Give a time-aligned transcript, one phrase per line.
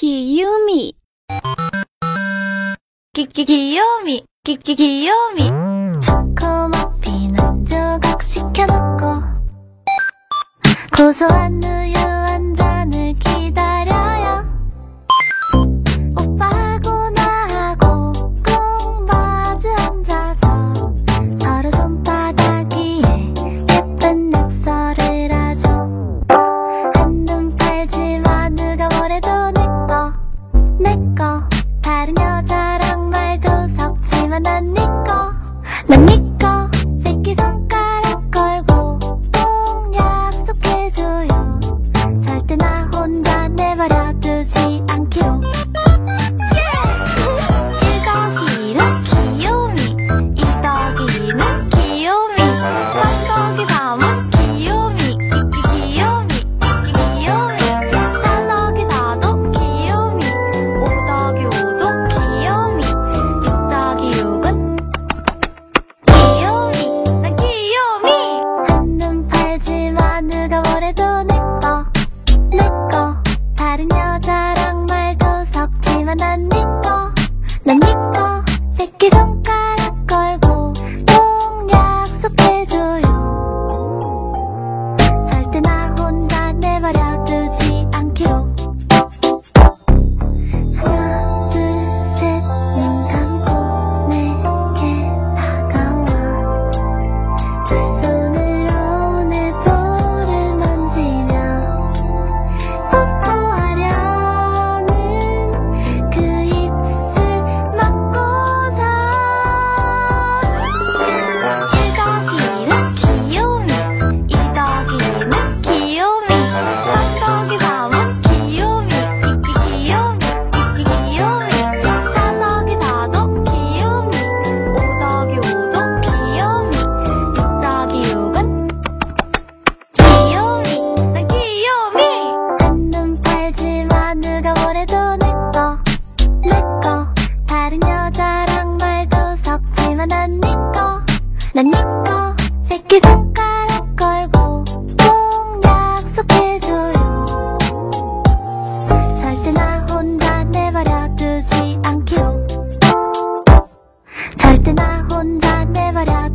[0.00, 0.94] 기요미.
[3.12, 5.50] 기기기요미 기기기요미.
[6.00, 9.20] 초코머핀 한 조각 시켜놓고
[10.96, 11.79] 고소한 눈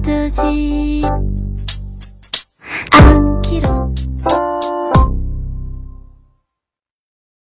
[0.05, 1.05] 的记忆